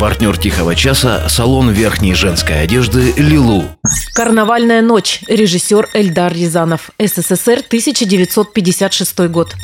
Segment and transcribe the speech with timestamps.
[0.00, 3.64] Партнер «Тихого часа»– салон верхней женской одежды «Лилу».
[4.14, 5.20] «Карнавальная ночь».
[5.28, 6.90] Режиссер Эльдар Рязанов.
[6.98, 9.54] СССР, 1956 год.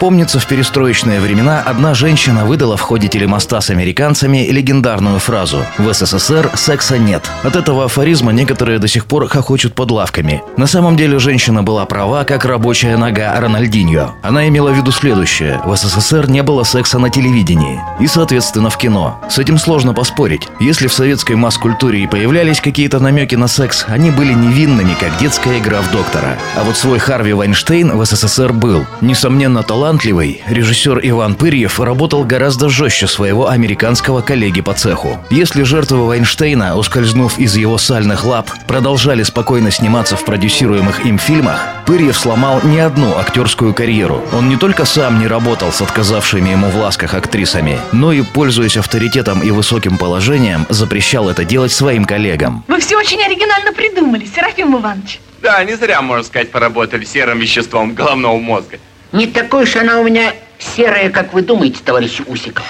[0.00, 5.92] Помнится, в перестроечные времена одна женщина выдала в ходе телемоста с американцами легендарную фразу «В
[5.92, 7.30] СССР секса нет».
[7.42, 10.42] От этого афоризма некоторые до сих пор хохочут под лавками.
[10.56, 14.14] На самом деле женщина была права, как рабочая нога Рональдиньо.
[14.22, 17.80] Она имела в виду следующее– в СССР не было секса на телевидении.
[18.00, 19.20] И, соответственно, в кино.
[19.28, 20.48] С этим сложно поспорить.
[20.60, 25.58] Если в советской масс-культуре и появлялись какие-то намеки на секс, они были невинными, как детская
[25.58, 26.36] игра в доктора.
[26.56, 28.86] А вот свой Харви Вайнштейн в СССР был.
[29.00, 35.20] Несомненно, талант талантливый, режиссер Иван Пырьев работал гораздо жестче своего американского коллеги по цеху.
[35.28, 41.60] Если жертвы Вайнштейна, ускользнув из его сальных лап, продолжали спокойно сниматься в продюсируемых им фильмах,
[41.84, 44.22] Пырьев сломал не одну актерскую карьеру.
[44.32, 48.78] Он не только сам не работал с отказавшими ему в ласках актрисами, но и, пользуясь
[48.78, 52.64] авторитетом и высоким положением, запрещал это делать своим коллегам.
[52.68, 55.20] Вы все очень оригинально придумали, Серафим Иванович.
[55.42, 58.78] Да, не зря, можно сказать, поработали серым веществом головного мозга.
[59.14, 62.64] Не такой уж она у меня серая, как вы думаете, товарищ Усиков.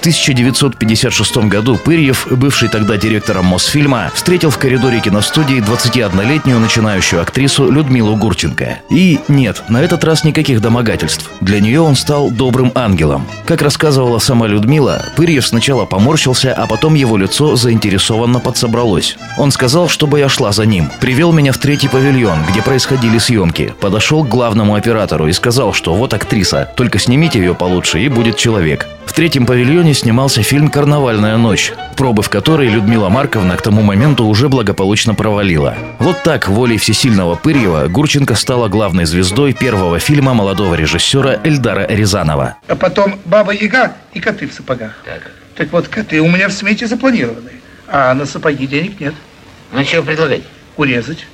[0.00, 7.70] В 1956 году Пырьев, бывший тогда директором Мосфильма, встретил в коридоре киностудии 21-летнюю начинающую актрису
[7.70, 8.78] Людмилу Гурченко.
[8.88, 11.30] И нет, на этот раз никаких домогательств.
[11.42, 13.26] Для нее он стал добрым ангелом.
[13.44, 19.18] Как рассказывала сама Людмила, Пырьев сначала поморщился, а потом его лицо заинтересованно подсобралось.
[19.36, 20.90] Он сказал, чтобы я шла за ним.
[21.02, 23.74] Привел меня в третий павильон, где происходили съемки.
[23.82, 28.38] Подошел к главному оператору и сказал, что вот актриса, только снимите ее получше и будет
[28.38, 28.88] человек.
[29.06, 34.24] В третьем павильоне снимался фильм «Карнавальная ночь», пробы в которой Людмила Марковна к тому моменту
[34.24, 35.74] уже благополучно провалила.
[35.98, 42.56] Вот так, волей всесильного Пырьева, Гурченко стала главной звездой первого фильма молодого режиссера Эльдара Рязанова.
[42.68, 44.96] А потом «Баба Яга» и «Коты в сапогах».
[45.04, 45.32] Так.
[45.56, 47.50] Так вот, коты у меня в смете запланированы,
[47.86, 49.14] а на сапоги денег нет.
[49.72, 50.42] Ну, что предлагать?
[50.76, 51.26] Урезать.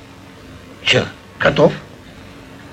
[0.83, 1.05] Че?
[1.37, 1.71] Котов.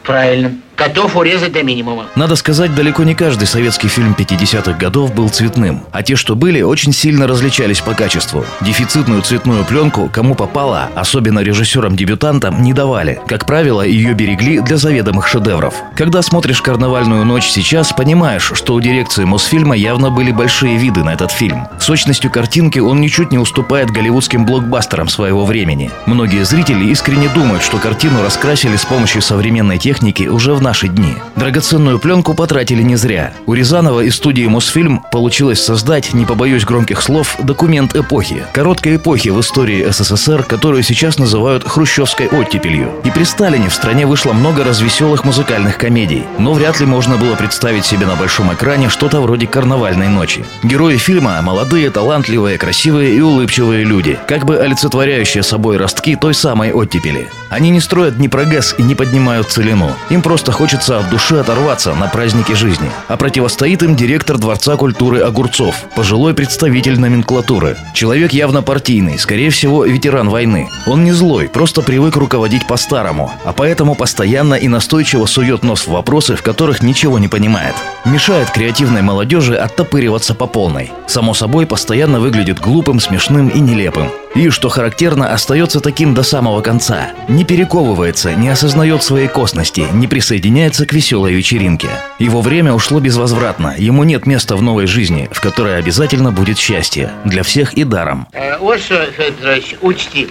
[0.02, 0.56] Правильно.
[0.76, 2.06] Котов урезать до минимума.
[2.16, 5.84] Надо сказать, далеко не каждый советский фильм 50-х годов был цветным.
[5.92, 8.44] А те, что были, очень сильно различались по качеству.
[8.60, 13.20] Дефицитную цветную пленку, кому попало, особенно режиссерам-дебютантам, не давали.
[13.28, 15.74] Как правило, ее берегли для заведомых шедевров.
[15.96, 21.12] Когда смотришь «Карнавальную ночь» сейчас, понимаешь, что у дирекции Мосфильма явно были большие виды на
[21.12, 21.68] этот фильм.
[21.78, 25.90] Сочностью картинки он ничуть не уступает голливудским блокбастерам своего времени.
[26.06, 31.14] Многие зрители искренне думают, что картину раскрасили с помощью современной техники уже в наши дни.
[31.36, 33.34] Драгоценную пленку потратили не зря.
[33.46, 38.44] У Рязанова из студии Мосфильм получилось создать, не побоюсь громких слов, документ эпохи.
[38.54, 42.90] Короткой эпохи в истории СССР, которую сейчас называют хрущевской оттепелью.
[43.04, 46.24] И при Сталине в стране вышло много развеселых музыкальных комедий.
[46.38, 50.46] Но вряд ли можно было представить себе на большом экране что-то вроде «Карнавальной ночи».
[50.62, 56.72] Герои фильма– молодые, талантливые, красивые и улыбчивые люди, как бы олицетворяющие собой ростки той самой
[56.72, 57.28] оттепели.
[57.50, 59.90] Они не строят ни прогресс и не поднимают целину.
[60.08, 62.90] Им просто хочется от души оторваться на праздники жизни.
[63.08, 67.76] А противостоит им директор Дворца культуры Огурцов, пожилой представитель номенклатуры.
[67.92, 70.68] Человек явно партийный, скорее всего, ветеран войны.
[70.86, 75.90] Он не злой, просто привык руководить по-старому, а поэтому постоянно и настойчиво сует нос в
[75.90, 77.74] вопросы, в которых ничего не понимает.
[78.04, 80.92] Мешает креативной молодежи оттопыриваться по полной.
[81.06, 84.08] Само собой, постоянно выглядит глупым, смешным и нелепым.
[84.34, 87.10] И, что характерно, остается таким до самого конца.
[87.28, 91.88] Не перековывается, не осознает своей косности, не присоединяется к веселой вечеринке.
[92.18, 97.12] Его время ушло безвозвратно, ему нет места в новой жизни, в которой обязательно будет счастье.
[97.24, 98.26] Для всех и даром.
[98.32, 100.28] Э, вот что, Федор Петрович, учти.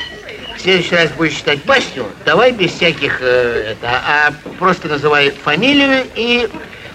[0.58, 6.06] В следующий раз будешь читать басню, давай без всяких, э, это, а просто называй фамилию
[6.16, 6.50] и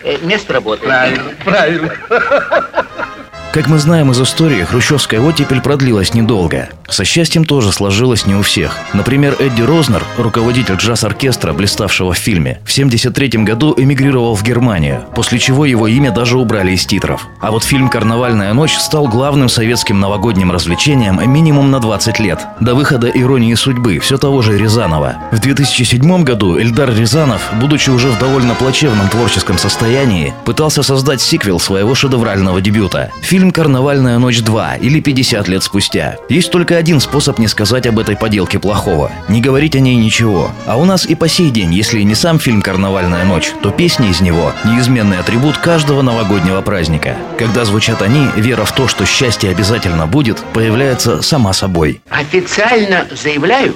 [0.04, 0.84] э, место работы.
[0.84, 1.92] Правильно, правильно.
[3.58, 6.68] Как мы знаем из истории, хрущевская оттепель продлилась недолго.
[6.88, 8.78] Со счастьем тоже сложилось не у всех.
[8.94, 15.40] Например, Эдди Рознер, руководитель джаз-оркестра, блиставшего в фильме, в 1973 году эмигрировал в Германию, после
[15.40, 17.26] чего его имя даже убрали из титров.
[17.40, 22.76] А вот фильм «Карнавальная ночь» стал главным советским новогодним развлечением минимум на 20 лет, до
[22.76, 25.16] выхода «Иронии судьбы» все того же Рязанова.
[25.32, 31.58] В 2007 году Эльдар Рязанов, будучи уже в довольно плачевном творческом состоянии, пытался создать сиквел
[31.58, 33.10] своего шедеврального дебюта.
[33.20, 36.16] Фильм фильм «Карнавальная ночь 2» или «50 лет спустя».
[36.28, 40.50] Есть только один способ не сказать об этой поделке плохого– не говорить о ней ничего.
[40.66, 44.10] А у нас и по сей день, если не сам фильм «Карнавальная ночь», то песни
[44.10, 47.16] из него– неизменный атрибут каждого новогоднего праздника.
[47.38, 52.00] Когда звучат они, вера в то, что счастье обязательно будет, появляется сама собой.
[52.10, 53.74] Официально заявляю,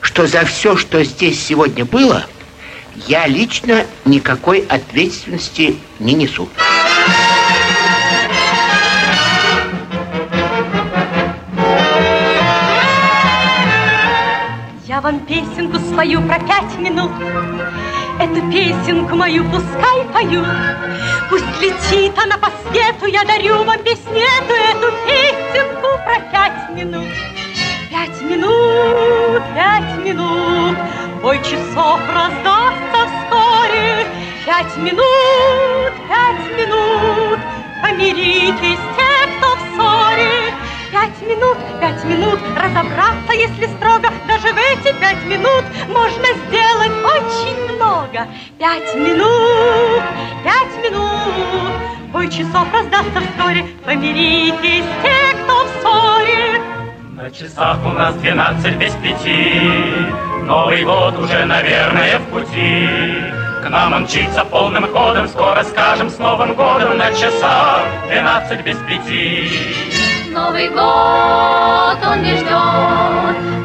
[0.00, 2.24] что за все, что здесь сегодня было,
[3.06, 6.48] я лично никакой ответственности не несу.
[15.02, 17.10] Вам песенку спою про пять минут.
[18.18, 20.46] Эту песенку мою пускай поют.
[21.30, 27.08] Пусть летит она по свету, я дарю вам песню эту, песенку про пять минут.
[27.90, 30.76] Пять минут, пять минут,
[31.22, 34.06] бой часов раздастся вскоре.
[34.44, 37.38] Пять минут, пять минут,
[37.82, 40.52] помиритесь те, кто в ссоре.
[40.92, 44.10] Пять минут, пять минут, разобраться, если строго,
[45.10, 48.28] пять минут можно сделать очень много.
[48.58, 50.02] Пять минут,
[50.44, 51.72] пять минут,
[52.12, 56.60] бой часов раздастся вскоре, помиритесь те, кто в ссоре.
[57.16, 59.70] На часах у нас двенадцать без пяти,
[60.44, 62.88] Новый год уже, наверное, в пути.
[63.62, 68.76] К нам он мчится полным ходом, Скоро скажем с Новым годом На часах двенадцать без
[68.78, 69.50] пяти.
[70.30, 73.59] Новый год он не ждет,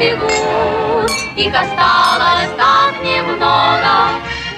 [0.00, 4.08] пробегут, Их осталось так немного.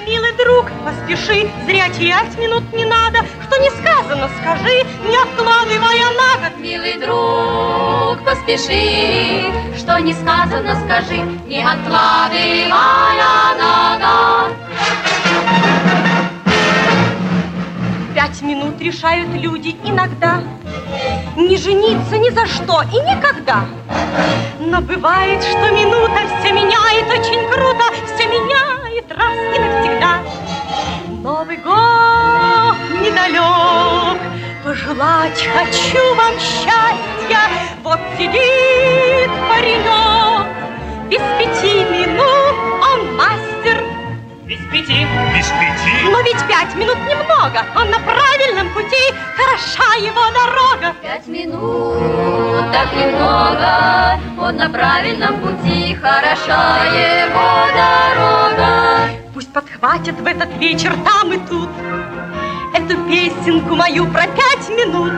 [0.07, 6.49] Милый друг, поспеши, зря терять минут не надо, Что не сказано, скажи, не откладывая на
[6.49, 6.57] год.
[6.59, 14.53] Милый друг, поспеши, что не сказано, скажи, не откладывая на год.
[18.15, 20.43] Пять минут решают люди иногда
[21.35, 23.65] Не жениться ни за что и никогда
[24.59, 27.83] Но бывает, что минута все меняет очень круто
[28.13, 30.19] Все меняет раз и навсегда.
[31.21, 34.19] Новый год недалек
[34.63, 37.39] Пожелать хочу вам счастья.
[37.83, 40.47] Вот сидит паренек
[41.09, 43.83] Без пяти минут он мастер.
[44.45, 46.09] Без пяти, без пяти.
[46.11, 48.32] но ведь пять минут немного, он на правильном
[48.73, 50.95] пути, хороша его дорога.
[51.01, 59.09] Пять минут, так немного, Он на правильном пути, хороша его дорога.
[59.33, 61.69] Пусть подхватят в этот вечер там и тут
[62.73, 65.13] Эту песенку мою про пять минут.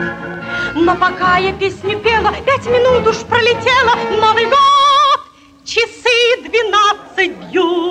[0.74, 5.20] Но пока я песню пела, пять минут уж пролетело, Новый год,
[5.64, 7.85] часы двенадцать бьют.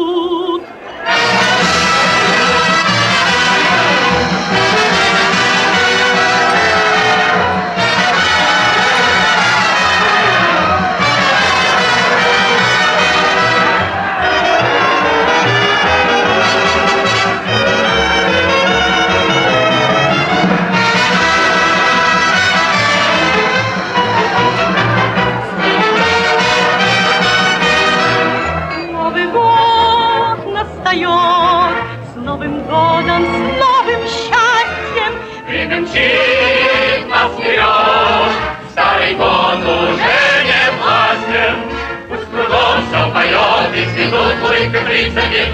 [44.65, 45.53] Улыбка птица, Ведь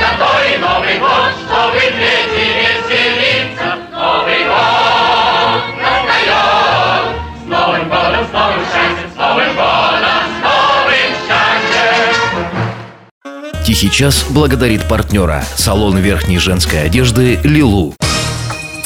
[0.59, 3.77] Новый год, чтобы петь и веселиться.
[3.91, 7.05] Новый год настает,
[7.37, 9.71] с Новым годом, с новым счастьем, с Новым годом.
[13.65, 17.95] Тихий час благодарит партнера– салон верхней женской одежды «Лилу».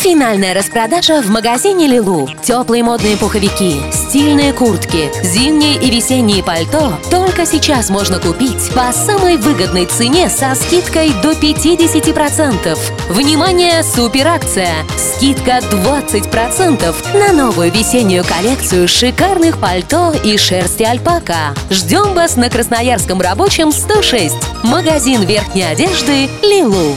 [0.06, 2.30] Финальная распродажа в магазине «Лилу».
[2.44, 9.38] Теплые модные пуховики, стильные куртки, зимние и весенние пальто только сейчас можно купить по самой
[9.38, 12.78] выгодной цене со скидкой до 50%.
[13.10, 14.76] Внимание, суперакция!
[14.96, 21.56] Скидка 20% на новую весеннюю коллекцию шикарных пальто и шерсти альпака.
[21.72, 24.36] Ждем вас на Красноярском рабочем 106.
[24.62, 26.96] Магазин верхней одежды «Лилу».